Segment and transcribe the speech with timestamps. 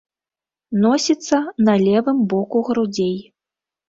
[0.85, 3.13] Носіцца на левым боку грудзей.